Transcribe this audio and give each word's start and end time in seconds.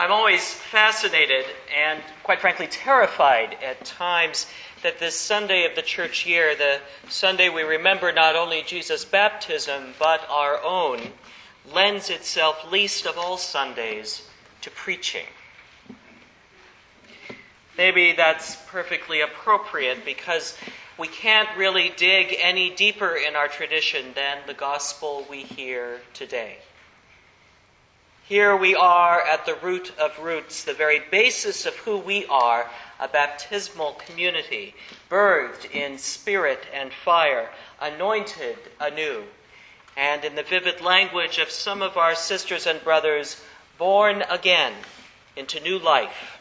I'm 0.00 0.12
always 0.12 0.54
fascinated 0.54 1.44
and, 1.76 2.00
quite 2.22 2.40
frankly, 2.40 2.66
terrified 2.66 3.58
at 3.62 3.84
times 3.84 4.46
that 4.82 4.98
this 4.98 5.14
Sunday 5.14 5.66
of 5.66 5.76
the 5.76 5.82
church 5.82 6.24
year, 6.24 6.54
the 6.54 6.78
Sunday 7.10 7.50
we 7.50 7.64
remember 7.64 8.10
not 8.10 8.34
only 8.34 8.62
Jesus' 8.62 9.04
baptism, 9.04 9.92
but 9.98 10.26
our 10.30 10.58
own, 10.64 11.02
lends 11.70 12.08
itself 12.08 12.72
least 12.72 13.04
of 13.04 13.18
all 13.18 13.36
Sundays 13.36 14.26
to 14.62 14.70
preaching. 14.70 15.26
Maybe 17.76 18.12
that's 18.12 18.56
perfectly 18.68 19.20
appropriate 19.20 20.02
because 20.06 20.56
we 20.98 21.08
can't 21.08 21.54
really 21.58 21.92
dig 21.94 22.34
any 22.40 22.70
deeper 22.70 23.16
in 23.16 23.36
our 23.36 23.48
tradition 23.48 24.14
than 24.14 24.38
the 24.46 24.54
gospel 24.54 25.26
we 25.28 25.42
hear 25.42 26.00
today. 26.14 26.56
Here 28.30 28.56
we 28.56 28.76
are 28.76 29.20
at 29.20 29.44
the 29.44 29.56
root 29.56 29.92
of 29.98 30.20
roots, 30.20 30.62
the 30.62 30.72
very 30.72 31.00
basis 31.00 31.66
of 31.66 31.74
who 31.78 31.98
we 31.98 32.26
are, 32.26 32.70
a 33.00 33.08
baptismal 33.08 33.94
community, 33.94 34.76
birthed 35.10 35.68
in 35.72 35.98
spirit 35.98 36.60
and 36.72 36.92
fire, 36.92 37.50
anointed 37.80 38.56
anew, 38.78 39.24
and 39.96 40.24
in 40.24 40.36
the 40.36 40.44
vivid 40.44 40.80
language 40.80 41.38
of 41.38 41.50
some 41.50 41.82
of 41.82 41.96
our 41.96 42.14
sisters 42.14 42.68
and 42.68 42.84
brothers, 42.84 43.42
born 43.78 44.22
again 44.30 44.74
into 45.34 45.58
new 45.58 45.80
life 45.80 46.38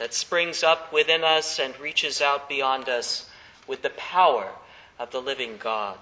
that 0.00 0.14
springs 0.14 0.64
up 0.64 0.92
within 0.92 1.22
us 1.22 1.60
and 1.60 1.78
reaches 1.78 2.20
out 2.20 2.48
beyond 2.48 2.88
us 2.88 3.30
with 3.68 3.82
the 3.82 3.90
power 3.90 4.50
of 4.98 5.12
the 5.12 5.22
living 5.22 5.56
God. 5.56 5.98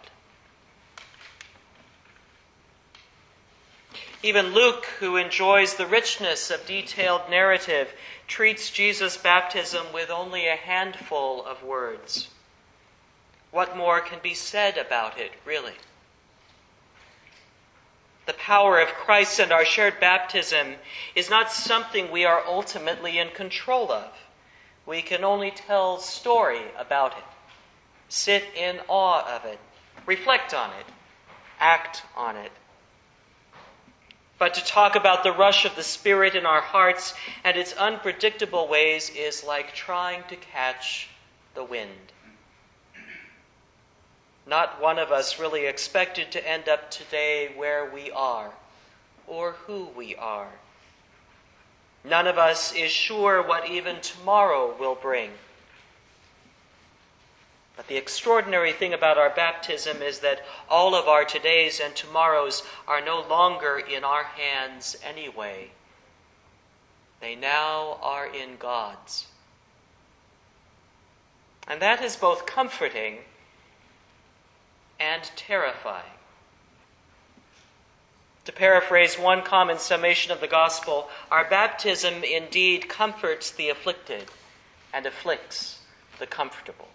Even 4.26 4.54
Luke, 4.54 4.86
who 4.98 5.16
enjoys 5.16 5.74
the 5.76 5.86
richness 5.86 6.50
of 6.50 6.66
detailed 6.66 7.30
narrative, 7.30 7.92
treats 8.26 8.70
Jesus' 8.70 9.16
baptism 9.16 9.86
with 9.94 10.10
only 10.10 10.48
a 10.48 10.56
handful 10.56 11.46
of 11.46 11.62
words. 11.62 12.26
What 13.52 13.76
more 13.76 14.00
can 14.00 14.18
be 14.20 14.34
said 14.34 14.78
about 14.78 15.16
it, 15.16 15.30
really? 15.44 15.74
The 18.26 18.32
power 18.32 18.80
of 18.80 18.88
Christ 18.88 19.38
and 19.38 19.52
our 19.52 19.64
shared 19.64 20.00
baptism 20.00 20.74
is 21.14 21.30
not 21.30 21.52
something 21.52 22.10
we 22.10 22.24
are 22.24 22.42
ultimately 22.44 23.20
in 23.20 23.28
control 23.28 23.92
of. 23.92 24.10
We 24.86 25.02
can 25.02 25.22
only 25.22 25.52
tell 25.52 25.98
story 25.98 26.62
about 26.76 27.16
it, 27.16 27.24
sit 28.08 28.42
in 28.56 28.80
awe 28.88 29.36
of 29.36 29.44
it, 29.44 29.60
reflect 30.04 30.52
on 30.52 30.70
it, 30.70 30.86
act 31.60 32.02
on 32.16 32.34
it. 32.34 32.50
But 34.38 34.54
to 34.54 34.64
talk 34.64 34.96
about 34.96 35.22
the 35.22 35.32
rush 35.32 35.64
of 35.64 35.76
the 35.76 35.82
Spirit 35.82 36.34
in 36.34 36.44
our 36.44 36.60
hearts 36.60 37.14
and 37.42 37.56
its 37.56 37.72
unpredictable 37.74 38.68
ways 38.68 39.10
is 39.10 39.44
like 39.44 39.74
trying 39.74 40.24
to 40.28 40.36
catch 40.36 41.08
the 41.54 41.64
wind. 41.64 42.12
Not 44.46 44.80
one 44.80 44.98
of 44.98 45.10
us 45.10 45.40
really 45.40 45.66
expected 45.66 46.30
to 46.32 46.48
end 46.48 46.68
up 46.68 46.90
today 46.90 47.52
where 47.56 47.90
we 47.90 48.10
are 48.10 48.52
or 49.26 49.52
who 49.66 49.88
we 49.96 50.14
are. 50.14 50.50
None 52.04 52.28
of 52.28 52.38
us 52.38 52.72
is 52.74 52.92
sure 52.92 53.42
what 53.42 53.68
even 53.68 54.00
tomorrow 54.00 54.76
will 54.78 54.94
bring. 54.94 55.30
But 57.76 57.88
the 57.88 57.98
extraordinary 57.98 58.72
thing 58.72 58.94
about 58.94 59.18
our 59.18 59.28
baptism 59.28 60.00
is 60.00 60.20
that 60.20 60.44
all 60.68 60.94
of 60.94 61.08
our 61.08 61.24
todays 61.24 61.78
and 61.84 61.94
tomorrows 61.94 62.62
are 62.88 63.02
no 63.02 63.20
longer 63.20 63.78
in 63.78 64.02
our 64.02 64.24
hands 64.24 64.96
anyway. 65.04 65.70
They 67.20 67.34
now 67.34 67.98
are 68.02 68.26
in 68.26 68.56
God's. 68.56 69.26
And 71.68 71.82
that 71.82 72.02
is 72.02 72.16
both 72.16 72.46
comforting 72.46 73.18
and 74.98 75.22
terrifying. 75.36 76.04
To 78.46 78.52
paraphrase 78.52 79.18
one 79.18 79.42
common 79.42 79.78
summation 79.78 80.30
of 80.30 80.40
the 80.40 80.46
gospel, 80.46 81.10
our 81.30 81.44
baptism 81.44 82.22
indeed 82.22 82.88
comforts 82.88 83.50
the 83.50 83.68
afflicted 83.68 84.30
and 84.94 85.04
afflicts 85.04 85.80
the 86.18 86.26
comfortable. 86.26 86.88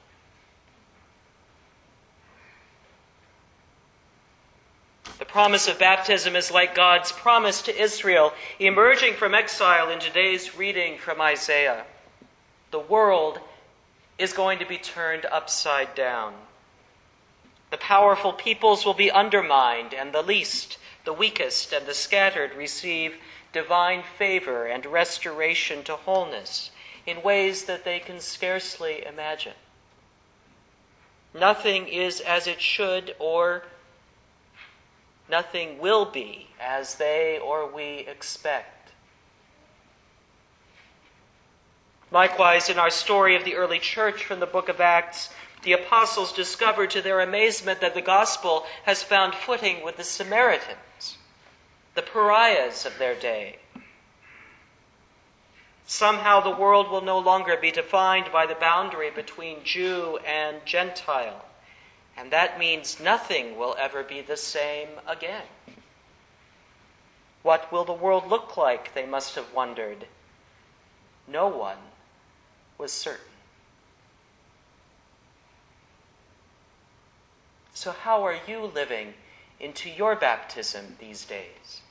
The 5.21 5.25
promise 5.25 5.67
of 5.67 5.77
baptism 5.77 6.35
is 6.35 6.49
like 6.49 6.73
God's 6.73 7.11
promise 7.11 7.61
to 7.61 7.79
Israel 7.79 8.33
emerging 8.57 9.13
from 9.13 9.35
exile 9.35 9.91
in 9.91 9.99
today's 9.99 10.57
reading 10.57 10.97
from 10.97 11.21
Isaiah. 11.21 11.85
The 12.71 12.79
world 12.79 13.39
is 14.17 14.33
going 14.33 14.57
to 14.57 14.65
be 14.65 14.79
turned 14.79 15.27
upside 15.27 15.93
down. 15.93 16.33
The 17.69 17.77
powerful 17.77 18.33
peoples 18.33 18.83
will 18.83 18.95
be 18.95 19.11
undermined, 19.11 19.93
and 19.93 20.11
the 20.11 20.23
least, 20.23 20.79
the 21.05 21.13
weakest, 21.13 21.71
and 21.71 21.85
the 21.85 21.93
scattered 21.93 22.55
receive 22.55 23.17
divine 23.53 24.01
favor 24.17 24.65
and 24.65 24.87
restoration 24.87 25.83
to 25.83 25.97
wholeness 25.97 26.71
in 27.05 27.21
ways 27.21 27.65
that 27.65 27.85
they 27.85 27.99
can 27.99 28.19
scarcely 28.19 29.05
imagine. 29.05 29.53
Nothing 31.31 31.87
is 31.87 32.21
as 32.21 32.47
it 32.47 32.59
should 32.59 33.15
or 33.19 33.65
nothing 35.31 35.79
will 35.79 36.05
be 36.05 36.47
as 36.59 36.95
they 36.95 37.39
or 37.39 37.65
we 37.65 38.05
expect. 38.07 38.91
Likewise, 42.11 42.69
in 42.69 42.77
our 42.77 42.89
story 42.89 43.37
of 43.37 43.45
the 43.45 43.55
early 43.55 43.79
church 43.79 44.25
from 44.25 44.41
the 44.41 44.45
book 44.45 44.67
of 44.67 44.81
Acts, 44.81 45.29
the 45.63 45.71
apostles 45.71 46.33
discover 46.33 46.85
to 46.85 47.01
their 47.01 47.21
amazement 47.21 47.79
that 47.79 47.93
the 47.93 48.01
gospel 48.01 48.65
has 48.83 49.01
found 49.01 49.33
footing 49.33 49.83
with 49.83 49.95
the 49.95 50.03
Samaritans, 50.03 51.17
the 51.95 52.01
pariahs 52.01 52.85
of 52.85 52.97
their 52.97 53.15
day. 53.15 53.57
Somehow 55.85 56.41
the 56.41 56.49
world 56.55 56.89
will 56.89 57.01
no 57.01 57.19
longer 57.19 57.55
be 57.55 57.71
defined 57.71 58.31
by 58.33 58.45
the 58.45 58.55
boundary 58.55 59.11
between 59.11 59.63
Jew 59.63 60.19
and 60.25 60.57
Gentile. 60.65 61.45
And 62.21 62.29
that 62.29 62.59
means 62.59 62.99
nothing 62.99 63.57
will 63.57 63.75
ever 63.79 64.03
be 64.03 64.21
the 64.21 64.37
same 64.37 64.89
again. 65.07 65.41
What 67.41 67.71
will 67.71 67.83
the 67.83 67.93
world 67.93 68.29
look 68.29 68.55
like, 68.55 68.93
they 68.93 69.07
must 69.07 69.33
have 69.33 69.51
wondered. 69.55 70.05
No 71.27 71.47
one 71.47 71.79
was 72.77 72.91
certain. 72.91 73.25
So, 77.73 77.91
how 77.91 78.23
are 78.23 78.37
you 78.47 78.65
living 78.65 79.15
into 79.59 79.89
your 79.89 80.15
baptism 80.15 80.97
these 80.99 81.25
days? 81.25 81.81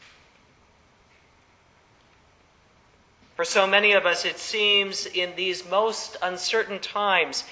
For 3.35 3.45
so 3.45 3.67
many 3.67 3.91
of 3.91 4.07
us, 4.07 4.25
it 4.25 4.39
seems 4.39 5.07
in 5.07 5.35
these 5.35 5.69
most 5.69 6.17
uncertain 6.23 6.79
times, 6.79 7.43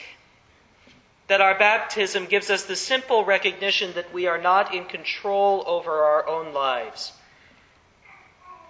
that 1.28 1.40
our 1.42 1.56
baptism 1.58 2.24
gives 2.24 2.48
us 2.50 2.64
the 2.64 2.74
simple 2.74 3.24
recognition 3.24 3.92
that 3.94 4.12
we 4.12 4.26
are 4.26 4.40
not 4.40 4.74
in 4.74 4.86
control 4.86 5.62
over 5.66 6.02
our 6.02 6.26
own 6.26 6.54
lives. 6.54 7.12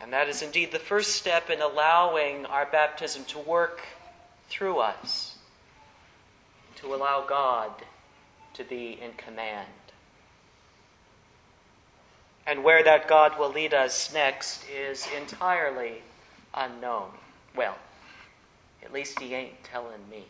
And 0.01 0.13
that 0.13 0.29
is 0.29 0.43
indeed 0.43 0.73
the 0.73 0.79
first 0.79 1.15
step 1.15 1.51
in 1.51 1.61
allowing 1.61 2.47
our 2.47 2.67
baptism 2.67 3.25
to 3.27 3.39
work 3.39 3.81
through 4.49 4.79
us, 4.79 5.37
to 6.77 6.95
allow 6.95 7.25
God 7.27 7.71
to 8.55 8.65
be 8.65 8.99
in 9.01 9.13
command. 9.17 9.69
And 12.47 12.65
where 12.65 12.83
that 12.83 13.09
God 13.09 13.39
will 13.39 13.53
lead 13.53 13.75
us 13.75 14.13
next 14.13 14.65
is 14.69 15.07
entirely 15.17 16.03
unknown. 16.55 17.11
Well, 17.55 17.77
at 18.83 18.93
least 18.93 19.21
He 19.21 19.35
ain't 19.35 19.63
telling 19.65 20.09
me. 20.11 20.25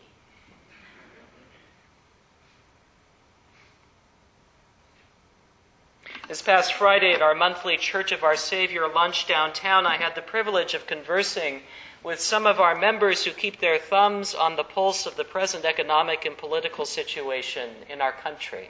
This 6.29 6.43
past 6.43 6.75
Friday 6.75 7.13
at 7.13 7.23
our 7.23 7.33
monthly 7.33 7.75
Church 7.75 8.11
of 8.11 8.23
Our 8.23 8.35
Savior 8.35 8.87
lunch 8.87 9.25
downtown, 9.25 9.87
I 9.87 9.97
had 9.97 10.13
the 10.13 10.21
privilege 10.21 10.75
of 10.75 10.85
conversing 10.85 11.61
with 12.03 12.19
some 12.19 12.45
of 12.45 12.59
our 12.59 12.75
members 12.75 13.25
who 13.25 13.31
keep 13.31 13.59
their 13.59 13.79
thumbs 13.79 14.35
on 14.35 14.55
the 14.55 14.63
pulse 14.63 15.07
of 15.07 15.15
the 15.15 15.23
present 15.23 15.65
economic 15.65 16.25
and 16.25 16.37
political 16.37 16.85
situation 16.85 17.71
in 17.89 17.99
our 17.99 18.11
country. 18.11 18.69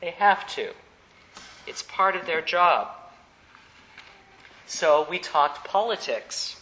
They 0.00 0.10
have 0.10 0.44
to, 0.56 0.72
it's 1.68 1.84
part 1.84 2.16
of 2.16 2.26
their 2.26 2.40
job. 2.40 2.88
So 4.66 5.06
we 5.08 5.20
talked 5.20 5.64
politics. 5.64 6.60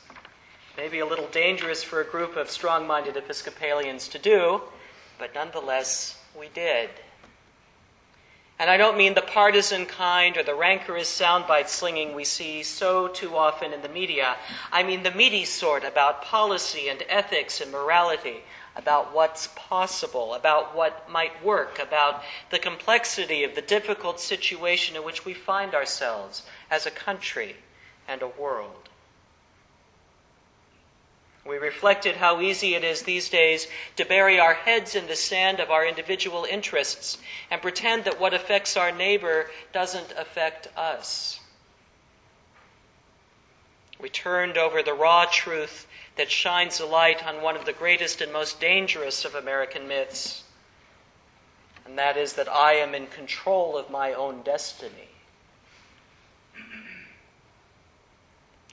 Maybe 0.77 0.99
a 0.99 1.07
little 1.07 1.29
dangerous 1.29 1.83
for 1.83 2.03
a 2.03 2.05
group 2.05 2.37
of 2.37 2.51
strong 2.51 2.87
minded 2.87 3.17
Episcopalians 3.17 4.07
to 4.09 4.19
do, 4.19 4.61
but 5.19 5.35
nonetheless, 5.35 6.19
we 6.39 6.49
did. 6.49 6.91
And 8.59 8.69
I 8.69 8.77
don't 8.77 8.97
mean 8.97 9.15
the 9.15 9.23
partisan 9.23 9.87
kind 9.87 10.37
or 10.37 10.43
the 10.43 10.55
rancorous 10.55 11.09
soundbite 11.09 11.69
slinging 11.69 12.13
we 12.13 12.25
see 12.25 12.65
so 12.65 13.07
too 13.07 13.37
often 13.37 13.73
in 13.73 13.83
the 13.83 13.89
media. 13.89 14.37
I 14.73 14.83
mean 14.83 15.05
the 15.05 15.13
meaty 15.13 15.45
sort 15.45 15.85
about 15.85 16.23
policy 16.23 16.89
and 16.89 17.05
ethics 17.09 17.61
and 17.61 17.71
morality, 17.71 18.43
about 18.75 19.15
what's 19.15 19.49
possible, 19.55 20.35
about 20.35 20.75
what 20.75 21.09
might 21.09 21.45
work, 21.45 21.79
about 21.79 22.23
the 22.51 22.59
complexity 22.59 23.45
of 23.45 23.55
the 23.55 23.63
difficult 23.63 24.19
situation 24.19 24.97
in 24.97 25.05
which 25.05 25.25
we 25.25 25.35
find 25.35 25.75
ourselves 25.75 26.43
as 26.69 26.85
a 26.85 26.91
country 26.91 27.57
and 28.09 28.23
a 28.23 28.29
world. 28.29 28.88
We 31.49 31.57
reflected 31.57 32.17
how 32.17 32.43
easy 32.43 32.75
it 32.75 32.85
is 32.85 33.03
these 33.03 33.31
days 33.31 33.69
to 33.97 34.05
bury 34.05 34.39
our 34.39 34.53
heads 34.53 34.95
in 34.95 35.07
the 35.07 35.17
sand 35.17 35.61
of 35.61 35.71
our 35.71 35.87
individual 35.87 36.45
interests 36.45 37.17
and 37.51 37.63
pretend 37.63 38.05
that 38.05 38.21
what 38.21 38.35
affects 38.35 38.77
our 38.77 38.93
neighbor 38.93 39.51
doesn't 39.73 40.13
affect 40.13 40.69
us. 40.77 41.41
We 43.99 44.11
turned 44.11 44.59
over 44.59 44.83
the 44.83 44.93
raw 44.93 45.25
truth 45.25 45.87
that 46.17 46.31
shines 46.31 46.81
a 46.81 46.87
light 46.87 47.27
on 47.27 47.41
one 47.41 47.57
of 47.57 47.65
the 47.65 47.73
greatest 47.73 48.21
and 48.21 48.31
most 48.31 48.61
dangerous 48.61 49.25
of 49.25 49.35
American 49.35 49.89
myths, 49.89 50.45
and 51.87 51.99
that 51.99 52.19
is 52.19 52.35
that 52.35 52.51
I 52.51 52.75
am 52.75 52.95
in 52.95 53.07
control 53.07 53.79
of 53.79 53.89
my 53.89 54.13
own 54.13 54.43
destiny. 54.43 55.09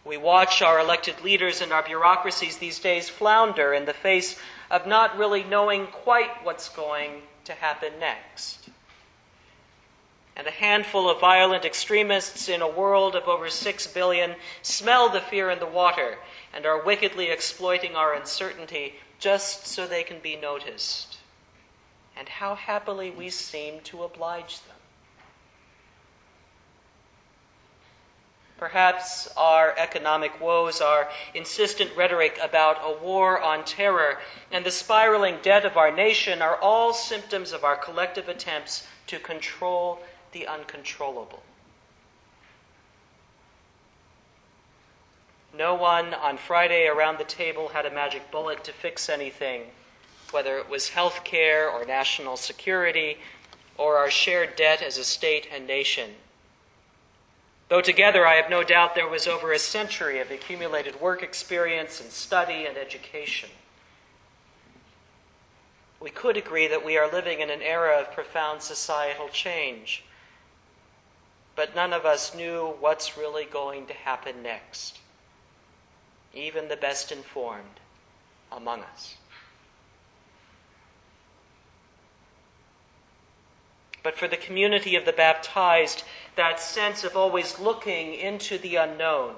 We 0.05 0.17
watch 0.17 0.61
our 0.61 0.79
elected 0.79 1.21
leaders 1.21 1.61
and 1.61 1.73
our 1.73 1.81
bureaucracies 1.81 2.57
these 2.57 2.77
days 2.77 3.09
flounder 3.09 3.73
in 3.73 3.85
the 3.85 3.93
face 3.93 4.39
of 4.69 4.85
not 4.85 5.17
really 5.17 5.43
knowing 5.43 5.87
quite 5.87 6.43
what's 6.43 6.69
going 6.69 7.23
to 7.45 7.53
happen 7.53 7.93
next. 7.99 8.69
And 10.35 10.45
a 10.45 10.51
handful 10.51 11.09
of 11.09 11.19
violent 11.19 11.65
extremists 11.65 12.47
in 12.49 12.61
a 12.61 12.69
world 12.69 13.15
of 13.15 13.27
over 13.27 13.49
six 13.49 13.87
billion 13.87 14.35
smell 14.61 15.09
the 15.09 15.21
fear 15.21 15.49
in 15.49 15.59
the 15.59 15.65
water 15.65 16.17
and 16.53 16.67
are 16.67 16.83
wickedly 16.83 17.29
exploiting 17.29 17.95
our 17.95 18.13
uncertainty 18.13 18.95
just 19.17 19.65
so 19.65 19.87
they 19.87 20.03
can 20.03 20.19
be 20.19 20.35
noticed. 20.35 21.17
And 22.15 22.29
how 22.29 22.55
happily 22.55 23.09
we 23.09 23.29
seem 23.29 23.79
to 23.85 24.03
oblige 24.03 24.59
them. 24.61 24.75
Perhaps 28.57 29.27
our 29.35 29.73
economic 29.77 30.39
woes, 30.39 30.79
our 30.79 31.09
insistent 31.33 31.91
rhetoric 31.95 32.39
about 32.41 32.79
a 32.81 33.03
war 33.03 33.39
on 33.41 33.65
terror, 33.65 34.19
and 34.51 34.65
the 34.65 34.71
spiraling 34.71 35.39
debt 35.41 35.65
of 35.65 35.75
our 35.75 35.91
nation 35.91 36.41
are 36.41 36.55
all 36.55 36.93
symptoms 36.93 37.51
of 37.51 37.65
our 37.65 37.75
collective 37.75 38.29
attempts 38.29 38.87
to 39.07 39.19
control 39.19 39.99
the 40.31 40.47
uncontrollable. 40.47 41.43
No 45.57 45.73
one 45.75 46.13
on 46.13 46.37
Friday 46.37 46.87
around 46.87 47.17
the 47.17 47.23
table 47.23 47.69
had 47.69 47.85
a 47.85 47.91
magic 47.91 48.29
bullet 48.31 48.63
to 48.65 48.73
fix 48.73 49.09
anything, 49.09 49.63
whether 50.31 50.57
it 50.57 50.69
was 50.69 50.89
health 50.89 51.23
care 51.23 51.69
or 51.69 51.85
national 51.85 52.35
security 52.35 53.17
or 53.77 53.97
our 53.97 54.09
shared 54.09 54.55
debt 54.55 54.81
as 54.81 54.97
a 54.97 55.03
state 55.03 55.47
and 55.53 55.67
nation. 55.67 56.09
Though 57.67 57.81
together 57.81 58.27
I 58.27 58.35
have 58.35 58.49
no 58.49 58.63
doubt 58.63 58.93
there 58.93 59.07
was 59.07 59.27
over 59.27 59.51
a 59.51 59.59
century 59.59 60.19
of 60.19 60.29
accumulated 60.29 61.01
work 61.01 61.23
experience 61.23 61.99
and 61.99 62.11
study 62.11 62.65
and 62.65 62.77
education. 62.77 63.49
We 65.99 66.11
could 66.11 66.37
agree 66.37 66.67
that 66.67 66.85
we 66.85 66.97
are 66.97 67.11
living 67.11 67.39
in 67.39 67.49
an 67.49 67.63
era 67.63 67.99
of 67.99 68.11
profound 68.11 68.61
societal 68.61 69.29
change, 69.29 70.03
but 71.55 71.75
none 71.75 71.93
of 71.93 72.05
us 72.05 72.35
knew 72.35 72.75
what's 72.79 73.17
really 73.17 73.45
going 73.45 73.87
to 73.87 73.93
happen 73.93 74.43
next, 74.43 74.99
even 76.33 76.67
the 76.67 76.77
best 76.77 77.11
informed 77.11 77.79
among 78.51 78.81
us. 78.81 79.15
But 84.05 84.19
for 84.19 84.27
the 84.27 84.37
community 84.37 84.95
of 84.95 85.03
the 85.03 85.11
baptized, 85.11 86.03
that 86.35 86.59
sense 86.59 87.03
of 87.03 87.17
always 87.17 87.57
looking 87.57 88.13
into 88.13 88.59
the 88.59 88.75
unknown, 88.75 89.33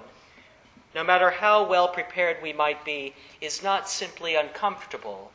no 0.93 1.05
matter 1.05 1.31
how 1.31 1.65
well 1.65 1.87
prepared 1.87 2.43
we 2.43 2.51
might 2.51 2.83
be, 2.83 3.13
is 3.39 3.63
not 3.63 3.87
simply 3.87 4.35
uncomfortable, 4.35 5.31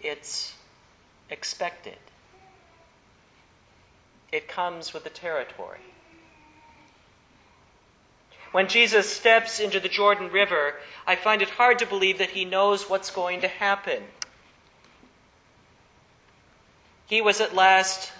it's 0.00 0.54
expected. 1.30 1.98
It 4.30 4.46
comes 4.46 4.94
with 4.94 5.02
the 5.02 5.10
territory. 5.10 5.80
When 8.52 8.68
Jesus 8.68 9.12
steps 9.12 9.58
into 9.58 9.80
the 9.80 9.88
Jordan 9.88 10.30
River, 10.30 10.76
I 11.08 11.16
find 11.16 11.42
it 11.42 11.50
hard 11.50 11.80
to 11.80 11.86
believe 11.86 12.18
that 12.18 12.30
he 12.30 12.44
knows 12.44 12.88
what's 12.88 13.10
going 13.10 13.40
to 13.40 13.48
happen. 13.48 14.04
He 17.08 17.20
was 17.20 17.40
at 17.40 17.52
last 17.52 18.12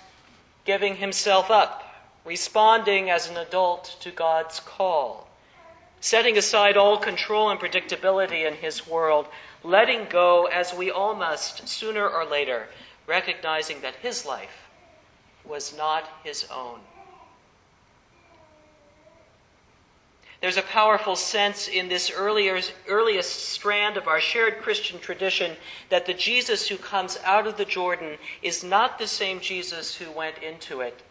giving 0.66 0.96
himself 0.96 1.50
up 1.50 1.84
responding 2.26 3.08
as 3.08 3.30
an 3.30 3.36
adult 3.36 3.96
to 4.00 4.10
God's 4.10 4.60
call, 4.60 5.28
setting 6.00 6.36
aside 6.36 6.76
all 6.76 6.98
control 6.98 7.48
and 7.48 7.58
predictability 7.58 8.46
in 8.46 8.54
his 8.54 8.86
world, 8.86 9.28
letting 9.62 10.06
go 10.10 10.46
as 10.46 10.74
we 10.74 10.90
all 10.90 11.14
must 11.14 11.68
sooner 11.68 12.06
or 12.06 12.24
later, 12.24 12.66
recognizing 13.06 13.80
that 13.80 13.94
his 13.96 14.26
life 14.26 14.68
was 15.44 15.76
not 15.76 16.08
his 16.24 16.46
own. 16.50 16.80
There's 20.46 20.56
a 20.56 20.62
powerful 20.62 21.16
sense 21.16 21.66
in 21.66 21.88
this 21.88 22.08
earlier, 22.08 22.60
earliest 22.86 23.48
strand 23.48 23.96
of 23.96 24.06
our 24.06 24.20
shared 24.20 24.62
Christian 24.62 25.00
tradition 25.00 25.56
that 25.88 26.06
the 26.06 26.14
Jesus 26.14 26.68
who 26.68 26.76
comes 26.76 27.18
out 27.24 27.48
of 27.48 27.56
the 27.56 27.64
Jordan 27.64 28.16
is 28.42 28.62
not 28.62 28.96
the 28.96 29.08
same 29.08 29.40
Jesus 29.40 29.96
who 29.96 30.08
went 30.08 30.38
into 30.38 30.82
it 30.82 31.02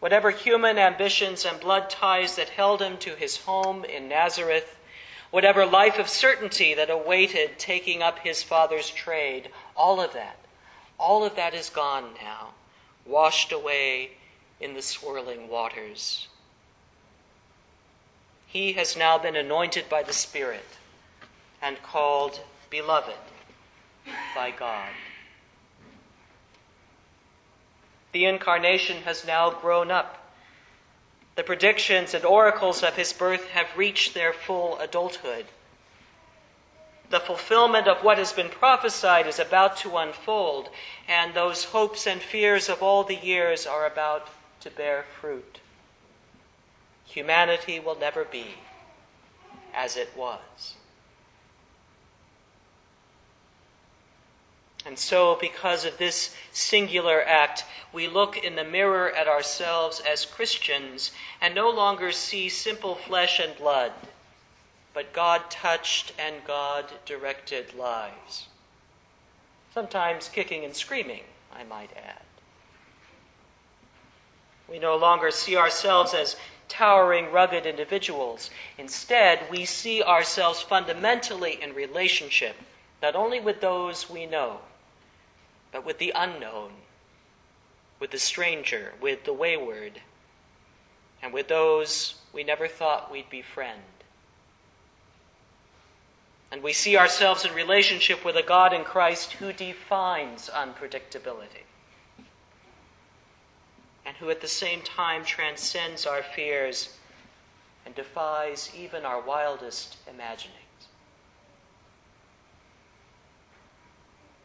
whatever 0.00 0.30
human 0.30 0.78
ambitions 0.78 1.44
and 1.44 1.60
blood 1.60 1.90
ties 1.90 2.36
that 2.36 2.48
held 2.48 2.80
him 2.80 2.96
to 2.96 3.10
his 3.16 3.36
home 3.36 3.84
in 3.84 4.08
Nazareth, 4.08 4.78
whatever 5.30 5.66
life 5.66 5.98
of 5.98 6.08
certainty 6.08 6.72
that 6.72 6.88
awaited 6.88 7.58
taking 7.58 8.02
up 8.02 8.18
his 8.20 8.42
father's 8.42 8.88
trade, 8.88 9.50
all 9.76 10.00
of 10.00 10.14
that, 10.14 10.38
all 10.98 11.22
of 11.22 11.36
that 11.36 11.52
is 11.52 11.68
gone 11.68 12.14
now, 12.22 12.48
washed 13.04 13.52
away 13.52 14.12
in 14.58 14.72
the 14.72 14.80
swirling 14.80 15.50
waters. 15.50 16.28
He 18.54 18.74
has 18.74 18.96
now 18.96 19.18
been 19.18 19.34
anointed 19.34 19.88
by 19.88 20.04
the 20.04 20.12
Spirit 20.12 20.78
and 21.60 21.82
called 21.82 22.40
beloved 22.70 23.18
by 24.32 24.52
God. 24.52 24.92
The 28.12 28.26
incarnation 28.26 29.02
has 29.02 29.26
now 29.26 29.50
grown 29.50 29.90
up. 29.90 30.30
The 31.34 31.42
predictions 31.42 32.14
and 32.14 32.24
oracles 32.24 32.84
of 32.84 32.94
his 32.94 33.12
birth 33.12 33.48
have 33.48 33.76
reached 33.76 34.14
their 34.14 34.32
full 34.32 34.78
adulthood. 34.78 35.46
The 37.10 37.18
fulfillment 37.18 37.88
of 37.88 38.04
what 38.04 38.18
has 38.18 38.32
been 38.32 38.50
prophesied 38.50 39.26
is 39.26 39.40
about 39.40 39.78
to 39.78 39.96
unfold, 39.96 40.68
and 41.08 41.34
those 41.34 41.64
hopes 41.64 42.06
and 42.06 42.22
fears 42.22 42.68
of 42.68 42.84
all 42.84 43.02
the 43.02 43.16
years 43.16 43.66
are 43.66 43.84
about 43.84 44.28
to 44.60 44.70
bear 44.70 45.06
fruit. 45.20 45.58
Humanity 47.14 47.78
will 47.78 47.94
never 47.94 48.24
be 48.24 48.56
as 49.72 49.96
it 49.96 50.10
was. 50.16 50.74
And 54.84 54.98
so, 54.98 55.38
because 55.40 55.84
of 55.84 55.96
this 55.96 56.34
singular 56.50 57.22
act, 57.22 57.64
we 57.92 58.08
look 58.08 58.36
in 58.36 58.56
the 58.56 58.64
mirror 58.64 59.12
at 59.12 59.28
ourselves 59.28 60.00
as 60.00 60.26
Christians 60.26 61.12
and 61.40 61.54
no 61.54 61.70
longer 61.70 62.10
see 62.10 62.48
simple 62.48 62.96
flesh 62.96 63.38
and 63.38 63.56
blood, 63.56 63.92
but 64.92 65.12
God 65.12 65.48
touched 65.52 66.12
and 66.18 66.44
God 66.44 66.86
directed 67.06 67.74
lives. 67.74 68.48
Sometimes 69.72 70.28
kicking 70.28 70.64
and 70.64 70.74
screaming, 70.74 71.22
I 71.54 71.62
might 71.62 71.90
add. 71.96 72.22
We 74.68 74.80
no 74.80 74.96
longer 74.96 75.30
see 75.30 75.56
ourselves 75.56 76.12
as 76.12 76.34
towering, 76.74 77.30
rugged 77.30 77.66
individuals. 77.66 78.50
Instead, 78.78 79.48
we 79.50 79.64
see 79.64 80.02
ourselves 80.02 80.60
fundamentally 80.60 81.62
in 81.62 81.72
relationship, 81.72 82.56
not 83.00 83.14
only 83.14 83.38
with 83.38 83.60
those 83.60 84.10
we 84.10 84.26
know, 84.26 84.58
but 85.70 85.86
with 85.86 85.98
the 85.98 86.12
unknown, 86.16 86.72
with 88.00 88.10
the 88.10 88.18
stranger, 88.18 88.92
with 89.00 89.24
the 89.24 89.32
wayward, 89.32 90.00
and 91.22 91.32
with 91.32 91.46
those 91.48 92.16
we 92.32 92.42
never 92.42 92.66
thought 92.66 93.10
we'd 93.10 93.30
befriend. 93.30 93.80
And 96.50 96.62
we 96.62 96.72
see 96.72 96.96
ourselves 96.96 97.44
in 97.44 97.54
relationship 97.54 98.24
with 98.24 98.36
a 98.36 98.42
God 98.42 98.72
in 98.72 98.84
Christ 98.84 99.32
who 99.34 99.52
defines 99.52 100.50
unpredictability. 100.52 101.64
And 104.14 104.20
who 104.20 104.30
at 104.30 104.40
the 104.40 104.48
same 104.48 104.80
time 104.82 105.24
transcends 105.24 106.06
our 106.06 106.22
fears 106.22 106.96
and 107.84 107.94
defies 107.94 108.70
even 108.76 109.04
our 109.04 109.20
wildest 109.20 109.96
imaginings. 110.08 110.58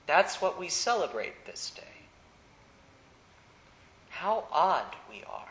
That's 0.08 0.42
what 0.42 0.60
we 0.60 0.70
celebrate 0.70 1.46
this 1.46 1.70
day. 1.70 1.84
How 4.10 4.46
odd 4.52 4.96
we 5.10 5.24
are. 5.24 5.46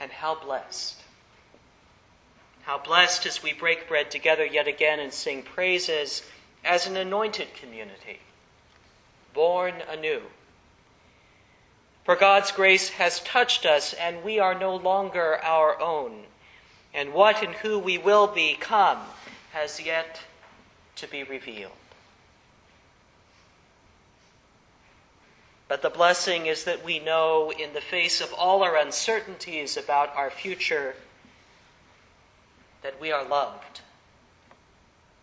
And 0.00 0.10
how 0.10 0.36
blessed. 0.36 1.02
How 2.62 2.78
blessed 2.78 3.26
as 3.26 3.42
we 3.42 3.52
break 3.52 3.88
bread 3.88 4.10
together 4.10 4.46
yet 4.46 4.68
again 4.68 5.00
and 5.00 5.12
sing 5.12 5.42
praises 5.42 6.22
as 6.64 6.86
an 6.86 6.96
anointed 6.96 7.54
community, 7.54 8.20
born 9.34 9.74
anew. 9.90 10.22
For 12.04 12.16
God's 12.16 12.50
grace 12.50 12.90
has 12.90 13.20
touched 13.20 13.64
us, 13.64 13.92
and 13.94 14.24
we 14.24 14.38
are 14.38 14.58
no 14.58 14.74
longer 14.74 15.38
our 15.42 15.80
own. 15.80 16.24
And 16.92 17.14
what 17.14 17.42
and 17.42 17.54
who 17.54 17.78
we 17.78 17.96
will 17.96 18.26
become 18.26 18.98
has 19.52 19.80
yet 19.80 20.20
to 20.96 21.06
be 21.06 21.22
revealed. 21.22 21.72
But 25.68 25.80
the 25.80 25.90
blessing 25.90 26.46
is 26.46 26.64
that 26.64 26.84
we 26.84 26.98
know, 26.98 27.50
in 27.50 27.72
the 27.72 27.80
face 27.80 28.20
of 28.20 28.34
all 28.34 28.62
our 28.62 28.76
uncertainties 28.76 29.76
about 29.76 30.14
our 30.14 30.30
future, 30.30 30.96
that 32.82 33.00
we 33.00 33.10
are 33.10 33.24
loved. 33.24 33.80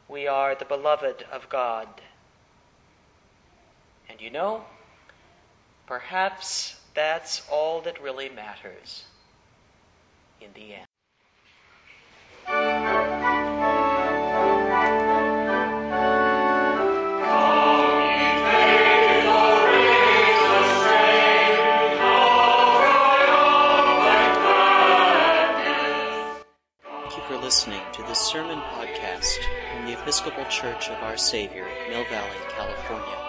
We 0.08 0.28
are 0.28 0.56
the 0.56 0.66
beloved 0.66 1.24
of 1.32 1.50
God. 1.50 1.88
And 4.10 4.20
you 4.20 4.30
know, 4.32 4.64
perhaps 5.86 6.80
that's 6.94 7.48
all 7.50 7.82
that 7.82 8.02
really 8.02 8.30
matters 8.30 9.06
in 10.42 10.50
the 10.54 10.74
end. 10.74 10.86
Listening 27.42 27.82
to 27.94 28.04
this 28.04 28.20
sermon 28.20 28.60
podcast 28.60 29.40
from 29.74 29.88
the 29.88 30.00
Episcopal 30.00 30.46
Church 30.46 30.90
of 30.90 31.02
Our 31.02 31.18
Savior, 31.18 31.66
Mill 31.90 32.04
Valley, 32.04 32.30
California. 32.56 33.29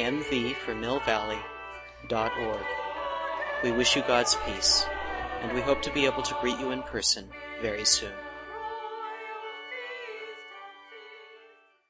M 0.00 0.24
V 0.30 0.54
for 0.54 0.74
Mill 0.74 1.00
Valley 1.00 1.38
dot 2.08 2.32
org. 2.38 2.64
We 3.62 3.70
wish 3.70 3.94
you 3.94 4.02
God's 4.02 4.34
peace, 4.46 4.86
and 5.42 5.52
we 5.52 5.60
hope 5.60 5.82
to 5.82 5.92
be 5.92 6.06
able 6.06 6.22
to 6.22 6.36
greet 6.40 6.58
you 6.58 6.70
in 6.70 6.82
person 6.82 7.28
very 7.60 7.84
soon. 7.84 8.19